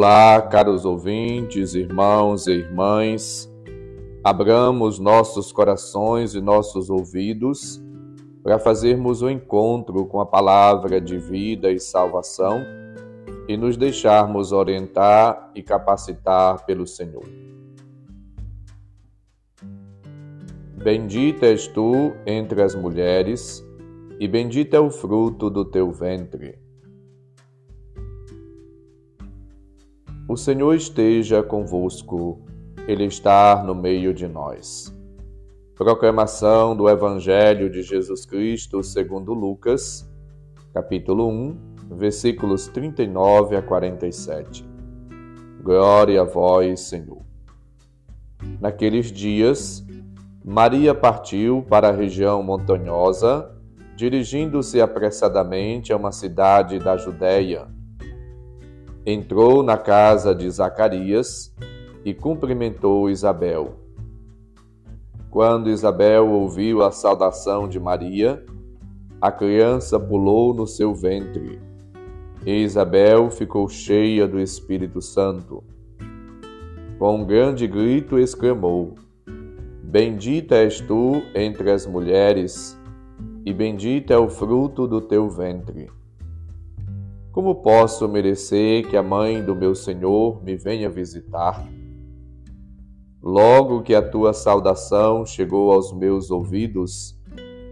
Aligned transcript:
Olá, 0.00 0.40
caros 0.40 0.84
ouvintes, 0.84 1.74
irmãos 1.74 2.46
e 2.46 2.52
irmãs. 2.52 3.52
Abramos 4.22 5.00
nossos 5.00 5.50
corações 5.50 6.36
e 6.36 6.40
nossos 6.40 6.88
ouvidos 6.88 7.82
para 8.40 8.60
fazermos 8.60 9.22
o 9.22 9.26
um 9.26 9.30
encontro 9.30 10.06
com 10.06 10.20
a 10.20 10.24
palavra 10.24 11.00
de 11.00 11.18
vida 11.18 11.72
e 11.72 11.80
salvação 11.80 12.64
e 13.48 13.56
nos 13.56 13.76
deixarmos 13.76 14.52
orientar 14.52 15.50
e 15.52 15.64
capacitar 15.64 16.64
pelo 16.64 16.86
Senhor. 16.86 17.24
Bendita 20.76 21.46
és 21.46 21.66
tu 21.66 22.12
entre 22.24 22.62
as 22.62 22.72
mulheres, 22.72 23.66
e 24.20 24.28
bendito 24.28 24.74
é 24.74 24.80
o 24.80 24.92
fruto 24.92 25.50
do 25.50 25.64
teu 25.64 25.90
ventre. 25.90 26.67
O 30.30 30.36
Senhor 30.36 30.74
esteja 30.74 31.42
convosco, 31.42 32.42
Ele 32.86 33.06
está 33.06 33.64
no 33.64 33.74
meio 33.74 34.12
de 34.12 34.28
nós. 34.28 34.94
Proclamação 35.74 36.76
do 36.76 36.86
Evangelho 36.86 37.70
de 37.70 37.82
Jesus 37.82 38.26
Cristo 38.26 38.82
segundo 38.82 39.32
Lucas, 39.32 40.06
capítulo 40.74 41.30
1, 41.30 41.56
versículos 41.92 42.68
39 42.68 43.56
a 43.56 43.62
47. 43.62 44.68
Glória 45.62 46.20
a 46.20 46.24
vós, 46.24 46.80
Senhor. 46.80 47.22
Naqueles 48.60 49.10
dias, 49.10 49.82
Maria 50.44 50.94
partiu 50.94 51.64
para 51.70 51.88
a 51.88 51.92
região 51.92 52.42
montanhosa, 52.42 53.50
dirigindo-se 53.96 54.78
apressadamente 54.78 55.90
a 55.90 55.96
uma 55.96 56.12
cidade 56.12 56.78
da 56.78 56.98
Judéia 56.98 57.77
entrou 59.10 59.62
na 59.62 59.78
casa 59.78 60.34
de 60.34 60.50
Zacarias 60.50 61.50
e 62.04 62.12
cumprimentou 62.12 63.08
Isabel. 63.08 63.76
Quando 65.30 65.70
Isabel 65.70 66.28
ouviu 66.28 66.82
a 66.82 66.90
saudação 66.90 67.66
de 67.66 67.80
Maria, 67.80 68.44
a 69.18 69.32
criança 69.32 69.98
pulou 69.98 70.52
no 70.52 70.66
seu 70.66 70.94
ventre. 70.94 71.58
E 72.44 72.62
Isabel 72.62 73.30
ficou 73.30 73.66
cheia 73.66 74.28
do 74.28 74.38
Espírito 74.38 75.00
Santo. 75.00 75.64
Com 76.98 77.22
um 77.22 77.24
grande 77.24 77.66
grito 77.66 78.18
exclamou: 78.18 78.94
Bendita 79.82 80.54
és 80.56 80.82
tu 80.82 81.22
entre 81.34 81.70
as 81.70 81.86
mulheres, 81.86 82.78
e 83.42 83.54
bendito 83.54 84.12
é 84.12 84.18
o 84.18 84.28
fruto 84.28 84.86
do 84.86 85.00
teu 85.00 85.30
ventre. 85.30 85.97
Como 87.32 87.56
posso 87.56 88.08
merecer 88.08 88.88
que 88.88 88.96
a 88.96 89.02
mãe 89.02 89.44
do 89.44 89.54
meu 89.54 89.74
Senhor 89.74 90.42
me 90.42 90.56
venha 90.56 90.88
visitar? 90.88 91.68
Logo 93.22 93.82
que 93.82 93.94
a 93.94 94.02
tua 94.02 94.32
saudação 94.32 95.26
chegou 95.26 95.70
aos 95.70 95.92
meus 95.92 96.30
ouvidos, 96.30 97.18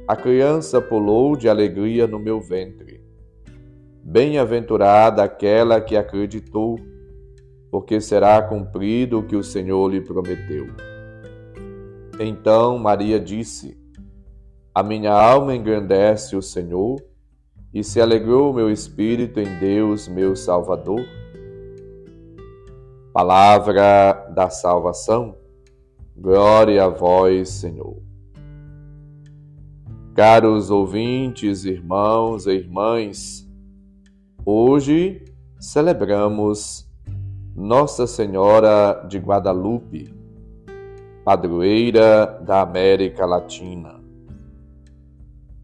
a 0.07 0.15
criança 0.15 0.81
pulou 0.81 1.37
de 1.37 1.49
alegria 1.49 2.07
no 2.07 2.19
meu 2.19 2.41
ventre. 2.41 3.03
Bem-aventurada 4.05 5.25
aquela 5.25 5.81
que 5.81 5.97
acreditou, 5.97 6.79
porque 7.71 8.01
será 8.01 8.41
cumprido 8.43 9.19
o 9.19 9.23
que 9.27 9.35
o 9.35 9.43
Senhor 9.43 9.91
lhe 9.91 10.01
prometeu. 10.01 10.67
Então 12.21 12.79
Maria 12.79 13.19
disse: 13.19 13.77
A 14.75 14.83
minha 14.83 15.13
alma 15.13 15.57
engrandece 15.57 16.37
o 16.37 16.43
Senhor 16.43 17.01
e 17.77 17.85
se 17.85 18.01
alegrou 18.01 18.55
meu 18.55 18.71
espírito 18.71 19.39
em 19.39 19.59
Deus, 19.59 20.09
meu 20.09 20.35
Salvador. 20.35 21.05
Palavra 23.13 24.33
da 24.35 24.49
salvação, 24.49 25.37
glória 26.17 26.83
a 26.83 26.89
vós, 26.89 27.51
Senhor. 27.51 27.99
Caros 30.15 30.71
ouvintes, 30.71 31.67
irmãos 31.67 32.47
e 32.47 32.53
irmãs, 32.53 33.47
hoje 34.43 35.23
celebramos 35.61 36.91
Nossa 37.55 38.07
Senhora 38.07 39.05
de 39.07 39.19
Guadalupe, 39.19 40.15
padroeira 41.23 42.41
da 42.41 42.63
América 42.63 43.27
Latina. 43.27 43.96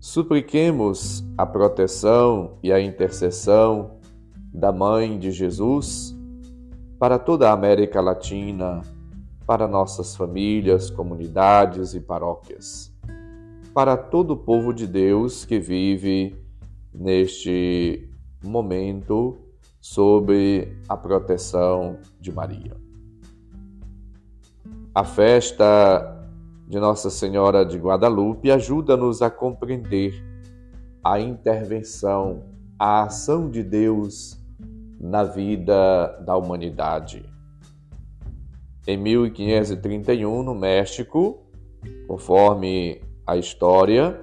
Supliquemos 0.02 1.22
a 1.38 1.46
proteção 1.46 2.58
e 2.60 2.72
a 2.72 2.80
intercessão 2.80 3.98
da 4.52 4.72
Mãe 4.72 5.16
de 5.16 5.30
Jesus 5.30 6.12
para 6.98 7.20
toda 7.20 7.48
a 7.48 7.52
América 7.52 8.00
Latina, 8.00 8.82
para 9.46 9.68
nossas 9.68 10.16
famílias, 10.16 10.90
comunidades 10.90 11.94
e 11.94 12.00
paróquias, 12.00 12.92
para 13.72 13.96
todo 13.96 14.32
o 14.32 14.36
povo 14.36 14.74
de 14.74 14.88
Deus 14.88 15.44
que 15.44 15.60
vive 15.60 16.36
neste 16.92 18.10
momento 18.42 19.38
sob 19.80 20.76
a 20.88 20.96
proteção 20.96 21.98
de 22.20 22.32
Maria. 22.32 22.76
A 24.92 25.04
festa 25.04 26.21
de 26.72 26.80
Nossa 26.80 27.10
Senhora 27.10 27.66
de 27.66 27.76
Guadalupe 27.76 28.50
ajuda-nos 28.50 29.20
a 29.20 29.28
compreender 29.28 30.14
a 31.04 31.20
intervenção, 31.20 32.44
a 32.78 33.02
ação 33.02 33.50
de 33.50 33.62
Deus 33.62 34.42
na 34.98 35.22
vida 35.22 36.18
da 36.24 36.34
humanidade. 36.34 37.26
Em 38.86 38.96
1531, 38.96 40.42
no 40.42 40.54
México, 40.54 41.42
conforme 42.08 43.02
a 43.26 43.36
história, 43.36 44.18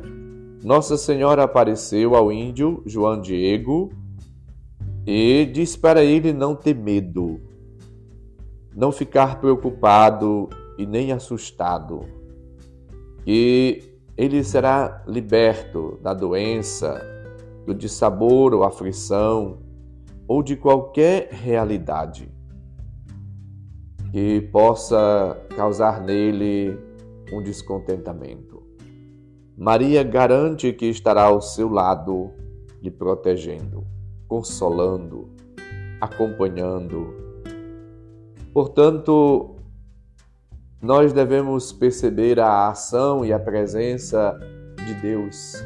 Nossa 0.64 0.98
Senhora 0.98 1.44
apareceu 1.44 2.16
ao 2.16 2.32
índio 2.32 2.82
João 2.84 3.22
Diego 3.22 3.92
e 5.06 5.46
disse 5.46 5.78
para 5.78 6.04
ele 6.04 6.34
não 6.34 6.56
ter 6.56 6.74
medo, 6.74 7.40
não 8.76 8.92
ficar 8.92 9.40
preocupado 9.40 10.50
e 10.80 10.86
nem 10.88 11.12
assustado 11.12 12.18
que 13.30 13.84
ele 14.18 14.44
será 14.44 15.04
liberto 15.06 16.00
da 16.02 16.16
doença, 16.16 17.00
do 17.64 17.76
dissabor 17.76 18.56
ou 18.56 18.64
aflição, 18.64 19.60
ou 20.28 20.42
de 20.42 20.56
qualquer 20.56 21.30
realidade 21.32 22.28
que 24.12 24.42
possa 24.52 25.40
causar 25.56 26.02
nele 26.02 26.76
um 27.32 27.44
descontentamento. 27.44 28.64
Maria 29.56 30.02
garante 30.02 30.74
que 30.74 30.88
estará 30.88 31.26
ao 31.26 31.40
seu 31.40 31.70
lado, 31.70 32.32
lhe 32.82 32.90
protegendo, 32.90 33.86
consolando, 34.28 35.30
acompanhando. 36.02 37.14
Portanto, 38.52 39.59
nós 40.82 41.12
devemos 41.12 41.74
perceber 41.74 42.40
a 42.40 42.70
ação 42.70 43.26
e 43.26 43.34
a 43.34 43.40
presença 43.40 44.40
de 44.86 44.94
Deus 44.94 45.62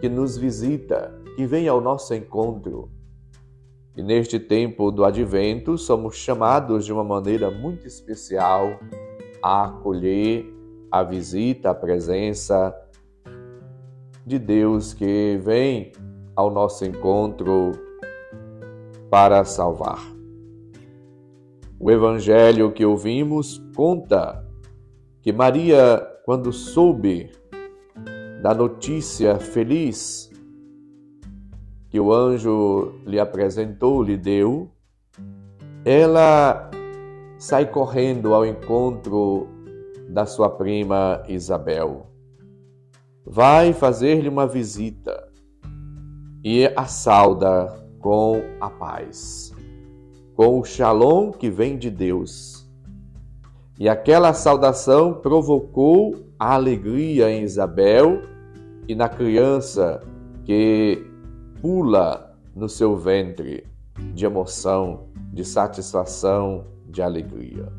que 0.00 0.08
nos 0.08 0.36
visita, 0.36 1.14
que 1.36 1.46
vem 1.46 1.68
ao 1.68 1.80
nosso 1.80 2.12
encontro. 2.14 2.90
E 3.96 4.02
neste 4.02 4.40
tempo 4.40 4.90
do 4.90 5.04
advento, 5.04 5.78
somos 5.78 6.16
chamados 6.16 6.84
de 6.84 6.92
uma 6.92 7.04
maneira 7.04 7.48
muito 7.48 7.86
especial 7.86 8.80
a 9.40 9.66
acolher 9.66 10.52
a 10.90 11.04
visita, 11.04 11.70
a 11.70 11.74
presença 11.74 12.74
de 14.26 14.38
Deus 14.38 14.92
que 14.92 15.38
vem 15.42 15.92
ao 16.34 16.50
nosso 16.50 16.84
encontro 16.84 17.72
para 19.08 19.44
salvar. 19.44 20.13
O 21.84 21.90
evangelho 21.90 22.72
que 22.72 22.82
ouvimos 22.82 23.62
conta 23.76 24.42
que 25.20 25.30
Maria, 25.30 26.02
quando 26.24 26.50
soube 26.50 27.30
da 28.40 28.54
notícia 28.54 29.38
feliz 29.38 30.30
que 31.90 32.00
o 32.00 32.10
anjo 32.10 32.94
lhe 33.04 33.20
apresentou, 33.20 34.02
lhe 34.02 34.16
deu, 34.16 34.70
ela 35.84 36.70
sai 37.36 37.70
correndo 37.70 38.32
ao 38.32 38.46
encontro 38.46 39.46
da 40.08 40.24
sua 40.24 40.48
prima 40.48 41.22
Isabel. 41.28 42.06
Vai 43.26 43.74
fazer-lhe 43.74 44.30
uma 44.30 44.46
visita 44.46 45.28
e 46.42 46.64
a 46.64 46.86
sauda 46.86 47.86
com 48.00 48.40
a 48.58 48.70
paz 48.70 49.53
com 50.34 50.60
o 50.60 50.64
shalom 50.64 51.30
que 51.30 51.48
vem 51.48 51.78
de 51.78 51.90
Deus. 51.90 52.68
E 53.78 53.88
aquela 53.88 54.32
saudação 54.32 55.14
provocou 55.14 56.14
a 56.38 56.54
alegria 56.54 57.30
em 57.30 57.42
Isabel 57.42 58.22
e 58.86 58.94
na 58.94 59.08
criança 59.08 60.00
que 60.44 61.04
pula 61.60 62.36
no 62.54 62.68
seu 62.68 62.96
ventre 62.96 63.66
de 64.12 64.24
emoção, 64.24 65.08
de 65.32 65.44
satisfação, 65.44 66.66
de 66.86 67.02
alegria. 67.02 67.72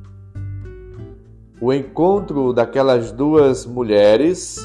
O 1.61 1.71
encontro 1.71 2.51
daquelas 2.51 3.11
duas 3.11 3.65
mulheres 3.65 4.57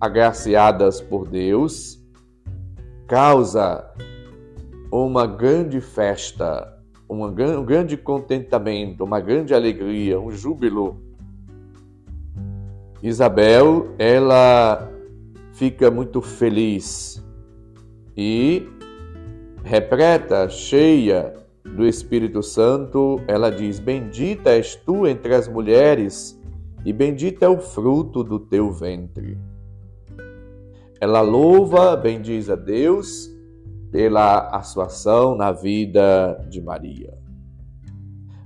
agraciadas 0.00 1.00
por 1.00 1.28
Deus 1.28 2.00
causa 3.06 3.84
uma 4.90 5.26
grande 5.26 5.80
festa, 5.80 6.75
um 7.08 7.32
grande 7.64 7.96
contentamento, 7.96 9.04
uma 9.04 9.20
grande 9.20 9.54
alegria, 9.54 10.18
um 10.20 10.30
júbilo. 10.30 11.00
Isabel, 13.02 13.88
ela 13.98 14.90
fica 15.52 15.90
muito 15.90 16.20
feliz 16.20 17.24
e 18.16 18.66
repleta, 19.62 20.48
cheia 20.48 21.34
do 21.64 21.86
Espírito 21.86 22.42
Santo, 22.42 23.20
ela 23.28 23.50
diz: 23.50 23.78
Bendita 23.78 24.50
és 24.50 24.74
tu 24.74 25.06
entre 25.06 25.34
as 25.34 25.46
mulheres, 25.46 26.40
e 26.84 26.92
bendito 26.92 27.42
é 27.42 27.48
o 27.48 27.58
fruto 27.58 28.24
do 28.24 28.38
teu 28.38 28.72
ventre. 28.72 29.38
Ela 31.00 31.20
louva, 31.20 31.94
bendiz 31.94 32.48
a 32.48 32.56
Deus 32.56 33.35
pela 33.90 34.38
atuação 34.38 35.36
na 35.36 35.52
vida 35.52 36.44
de 36.48 36.60
Maria. 36.60 37.16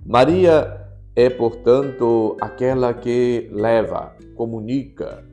Maria 0.04 0.80
é, 1.14 1.28
portanto, 1.28 2.36
aquela 2.40 2.94
que 2.94 3.48
leva, 3.52 4.14
comunica 4.34 5.24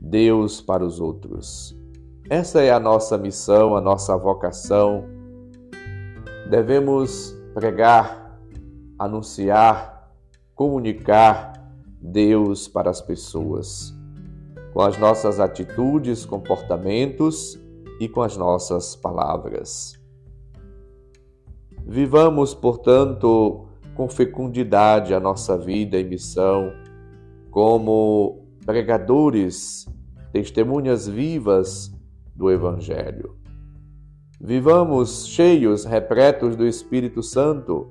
Deus 0.00 0.60
para 0.60 0.84
os 0.84 1.00
outros. 1.00 1.76
Essa 2.28 2.62
é 2.62 2.70
a 2.70 2.80
nossa 2.80 3.18
missão, 3.18 3.76
a 3.76 3.80
nossa 3.80 4.16
vocação. 4.16 5.04
Devemos 6.48 7.36
pregar, 7.52 8.38
anunciar, 8.98 10.10
comunicar 10.54 11.52
Deus 12.00 12.68
para 12.68 12.90
as 12.90 13.00
pessoas, 13.00 13.94
com 14.72 14.80
as 14.80 14.98
nossas 14.98 15.40
atitudes, 15.40 16.24
comportamentos 16.24 17.58
e 18.00 18.08
com 18.08 18.22
as 18.22 18.36
nossas 18.36 18.96
palavras. 18.96 19.94
Vivamos, 21.86 22.54
portanto, 22.54 23.66
com 23.94 24.08
fecundidade 24.08 25.14
a 25.14 25.20
nossa 25.20 25.56
vida 25.56 25.98
e 25.98 26.04
missão, 26.04 26.72
como 27.50 28.46
pregadores, 28.64 29.86
testemunhas 30.32 31.06
vivas 31.06 31.94
do 32.34 32.50
Evangelho. 32.50 33.36
Vivamos 34.40 35.26
cheios, 35.26 35.84
repletos 35.84 36.56
do 36.56 36.66
Espírito 36.66 37.22
Santo, 37.22 37.90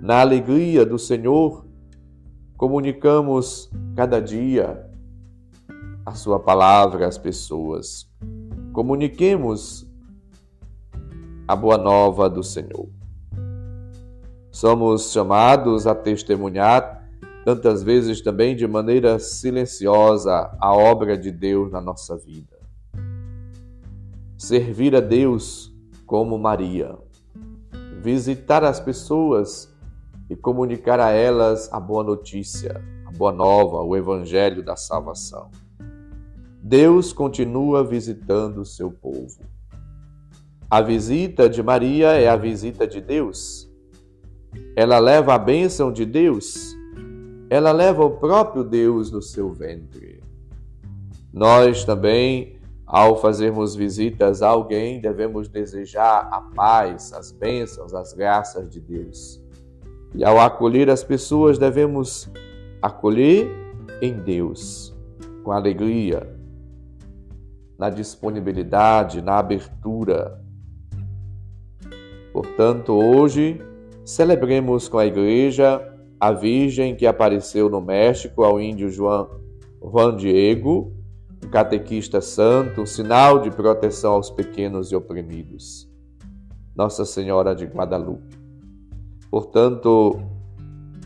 na 0.00 0.20
alegria 0.20 0.86
do 0.86 0.98
Senhor, 0.98 1.66
comunicamos 2.56 3.70
cada 3.94 4.20
dia 4.20 4.88
a 6.04 6.14
Sua 6.14 6.40
palavra 6.40 7.06
às 7.06 7.18
pessoas. 7.18 8.10
Comuniquemos 8.72 9.86
a 11.46 11.54
boa 11.54 11.76
nova 11.76 12.30
do 12.30 12.42
Senhor. 12.42 12.88
Somos 14.50 15.12
chamados 15.12 15.86
a 15.86 15.94
testemunhar 15.94 17.06
tantas 17.44 17.82
vezes 17.82 18.22
também 18.22 18.56
de 18.56 18.66
maneira 18.66 19.18
silenciosa 19.18 20.56
a 20.58 20.74
obra 20.74 21.18
de 21.18 21.30
Deus 21.30 21.70
na 21.70 21.82
nossa 21.82 22.16
vida. 22.16 22.58
Servir 24.38 24.96
a 24.96 25.00
Deus 25.00 25.70
como 26.06 26.38
Maria, 26.38 26.96
visitar 28.00 28.64
as 28.64 28.80
pessoas 28.80 29.70
e 30.30 30.34
comunicar 30.34 30.98
a 30.98 31.10
elas 31.10 31.70
a 31.70 31.78
boa 31.78 32.02
notícia, 32.02 32.82
a 33.04 33.10
boa 33.10 33.32
nova, 33.32 33.82
o 33.82 33.94
evangelho 33.94 34.64
da 34.64 34.76
salvação. 34.76 35.50
Deus 36.62 37.12
continua 37.12 37.84
visitando 37.84 38.62
o 38.62 38.64
seu 38.64 38.90
povo. 38.90 39.40
A 40.70 40.80
visita 40.80 41.48
de 41.48 41.62
Maria 41.62 42.12
é 42.12 42.28
a 42.28 42.36
visita 42.36 42.86
de 42.86 43.00
Deus. 43.00 43.68
Ela 44.76 44.98
leva 44.98 45.34
a 45.34 45.38
bênção 45.38 45.92
de 45.92 46.06
Deus 46.06 46.76
ela 47.52 47.70
leva 47.70 48.02
o 48.02 48.12
próprio 48.12 48.64
Deus 48.64 49.10
no 49.10 49.20
seu 49.20 49.50
ventre. 49.50 50.22
Nós 51.30 51.84
também, 51.84 52.58
ao 52.86 53.20
fazermos 53.20 53.76
visitas 53.76 54.40
a 54.40 54.48
alguém, 54.48 55.02
devemos 55.02 55.50
desejar 55.50 56.30
a 56.32 56.40
paz, 56.40 57.12
as 57.12 57.30
bênçãos, 57.30 57.92
as 57.92 58.14
graças 58.14 58.70
de 58.70 58.80
Deus. 58.80 59.38
E 60.14 60.24
ao 60.24 60.40
acolher 60.40 60.88
as 60.88 61.04
pessoas, 61.04 61.58
devemos 61.58 62.30
acolher 62.80 63.50
em 64.00 64.14
Deus, 64.14 64.96
com 65.44 65.52
alegria, 65.52 66.26
na 67.82 67.90
disponibilidade, 67.90 69.20
na 69.20 69.38
abertura. 69.38 70.40
Portanto, 72.32 72.92
hoje, 72.92 73.60
celebremos 74.04 74.86
com 74.86 74.98
a 74.98 75.06
igreja 75.06 75.82
a 76.20 76.30
Virgem 76.30 76.94
que 76.94 77.08
apareceu 77.08 77.68
no 77.68 77.80
México 77.80 78.44
ao 78.44 78.60
índio 78.60 78.88
João 78.88 79.28
Juan 79.82 80.14
Diego, 80.14 80.92
um 81.44 81.48
catequista 81.50 82.20
santo, 82.20 82.82
um 82.82 82.86
sinal 82.86 83.40
de 83.40 83.50
proteção 83.50 84.12
aos 84.12 84.30
pequenos 84.30 84.92
e 84.92 84.94
oprimidos. 84.94 85.90
Nossa 86.76 87.04
Senhora 87.04 87.52
de 87.52 87.64
Guadalupe. 87.64 88.38
Portanto, 89.28 90.22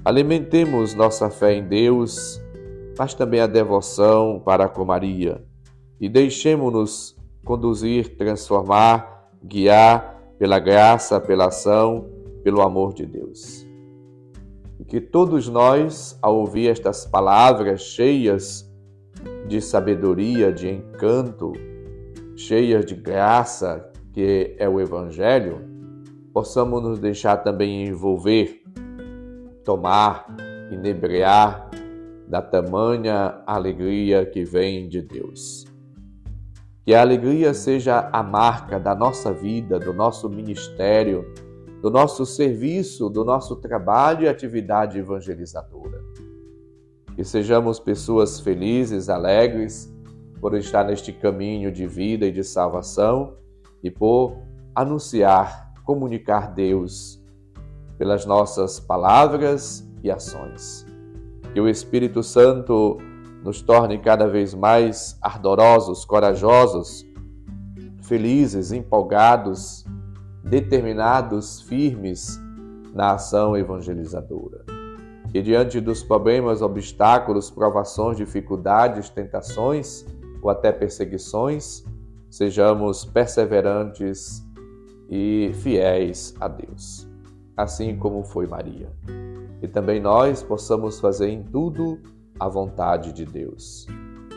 alimentemos 0.05 0.93
nossa 0.93 1.31
fé 1.31 1.55
em 1.55 1.67
Deus, 1.67 2.38
mas 2.99 3.14
também 3.14 3.40
a 3.40 3.46
devoção 3.46 4.43
para 4.44 4.69
com 4.69 4.84
Maria 4.84 5.43
e 6.00 6.08
deixemos-nos 6.08 7.16
conduzir, 7.44 8.16
transformar, 8.16 9.31
guiar 9.43 10.34
pela 10.38 10.58
graça, 10.58 11.20
pela 11.20 11.46
ação, 11.46 12.08
pelo 12.43 12.60
amor 12.60 12.93
de 12.93 13.06
Deus 13.06 13.66
e 14.78 14.84
que 14.84 15.00
todos 15.00 15.48
nós, 15.48 16.19
ao 16.20 16.37
ouvir 16.37 16.69
estas 16.69 17.06
palavras 17.06 17.82
cheias 17.82 18.70
de 19.48 19.60
sabedoria, 19.60 20.52
de 20.52 20.69
encanto, 20.69 21.53
cheias 22.36 22.84
de 22.84 22.94
graça, 22.94 23.91
que 24.12 24.55
é 24.58 24.69
o 24.69 24.81
Evangelho, 24.81 25.60
possamos 26.32 26.82
nos 26.82 26.98
deixar 26.98 27.38
também 27.38 27.86
envolver, 27.86 28.62
tomar, 29.65 30.26
inebriar 30.70 31.70
da 32.29 32.43
tamanha 32.43 33.43
alegria 33.46 34.26
que 34.26 34.44
vem 34.44 34.88
de 34.88 35.00
Deus. 35.00 35.65
Que 36.86 36.94
a 36.94 37.00
alegria 37.00 37.52
seja 37.52 38.08
a 38.12 38.22
marca 38.22 38.78
da 38.78 38.94
nossa 38.94 39.32
vida, 39.32 39.76
do 39.76 39.93
nosso 39.93 40.31
ministério, 40.31 41.26
do 41.82 41.90
nosso 41.90 42.24
serviço, 42.24 43.10
do 43.10 43.24
nosso 43.24 43.56
trabalho 43.56 44.22
e 44.22 44.28
atividade 44.28 44.96
evangelizadora. 44.96 46.00
Que 47.16 47.24
sejamos 47.24 47.81
pessoas 47.81 48.38
felizes, 48.38 49.08
alegres 49.08 49.93
por 50.40 50.55
estar 50.55 50.84
neste 50.84 51.12
caminho 51.12 51.72
de 51.72 51.88
vida 51.88 52.24
e 52.24 52.31
de 52.31 52.44
salvação 52.44 53.34
e 53.82 53.90
por 53.90 54.36
anunciar, 54.72 55.72
comunicar 55.84 56.55
Deus 56.55 57.20
pelas 57.98 58.24
nossas 58.24 58.78
palavras 58.78 59.84
e 60.05 60.10
ações. 60.10 60.86
Que 61.52 61.60
o 61.60 61.69
Espírito 61.69 62.22
Santo 62.22 62.98
nos 63.46 63.62
torne 63.62 63.96
cada 63.96 64.26
vez 64.26 64.53
mais 64.53 65.17
ardorosos, 65.22 66.05
corajosos, 66.05 67.06
felizes, 68.03 68.72
empolgados 68.72 69.84
determinados, 70.43 71.60
firmes 71.62 72.41
na 72.93 73.12
ação 73.12 73.56
evangelizadora. 73.56 74.65
E 75.32 75.41
diante 75.41 75.81
dos 75.81 76.03
problemas, 76.03 76.60
obstáculos, 76.60 77.48
provações, 77.48 78.17
dificuldades, 78.17 79.10
tentações 79.10 80.05
ou 80.43 80.50
até 80.50 80.72
perseguições, 80.72 81.84
sejamos 82.29 83.05
perseverantes 83.05 84.44
e 85.08 85.53
fiéis 85.55 86.34
a 86.41 86.48
Deus, 86.48 87.08
assim 87.56 87.96
como 87.96 88.24
foi 88.24 88.48
Maria. 88.48 88.91
E 89.62 89.69
também 89.69 90.00
nós 90.00 90.43
possamos 90.43 90.98
fazer 90.98 91.29
em 91.29 91.44
tudo 91.44 92.00
a 92.38 92.48
vontade 92.48 93.12
de 93.12 93.24
Deus. 93.24 93.86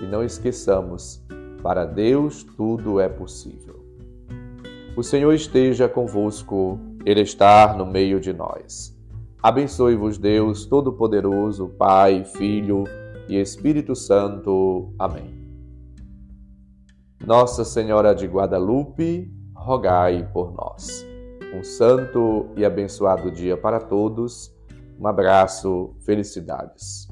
E 0.01 0.06
não 0.06 0.24
esqueçamos, 0.24 1.24
para 1.62 1.86
Deus 1.86 2.44
tudo 2.44 3.00
é 3.00 3.10
possível. 3.10 3.86
O 4.96 5.03
Senhor 5.03 5.34
esteja 5.34 5.88
convosco, 5.88 6.79
Ele 7.06 7.22
está 7.22 7.74
no 7.74 7.86
meio 7.86 8.20
de 8.20 8.34
nós. 8.34 8.98
Abençoe-vos, 9.41 10.18
Deus 10.18 10.65
Todo-Poderoso, 10.65 11.70
Pai, 11.70 12.25
Filho 12.25 12.84
e 13.27 13.39
Espírito 13.39 13.96
Santo. 13.96 14.94
Amém. 14.98 15.39
Nossa 17.25 17.63
Senhora 17.63 18.13
de 18.13 18.25
Guadalupe, 18.25 19.32
rogai 19.53 20.27
por 20.34 20.53
nós. 20.53 21.06
Um 21.53 21.63
santo 21.63 22.48
e 22.56 22.65
abençoado 22.65 23.32
dia 23.32 23.58
para 23.58 23.79
todos. 23.79 24.53
Um 25.00 25.08
abraço, 25.08 25.96
felicidades. 26.01 27.08